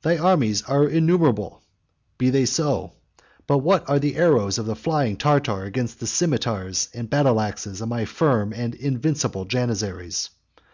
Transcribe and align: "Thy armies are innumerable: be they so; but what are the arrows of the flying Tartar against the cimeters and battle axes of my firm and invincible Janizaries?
"Thy 0.00 0.16
armies 0.16 0.62
are 0.62 0.88
innumerable: 0.88 1.60
be 2.16 2.30
they 2.30 2.46
so; 2.46 2.94
but 3.46 3.58
what 3.58 3.86
are 3.90 3.98
the 3.98 4.16
arrows 4.16 4.56
of 4.56 4.64
the 4.64 4.74
flying 4.74 5.18
Tartar 5.18 5.64
against 5.64 6.00
the 6.00 6.06
cimeters 6.06 6.88
and 6.94 7.10
battle 7.10 7.38
axes 7.38 7.82
of 7.82 7.88
my 7.90 8.06
firm 8.06 8.54
and 8.54 8.74
invincible 8.74 9.44
Janizaries? 9.44 10.30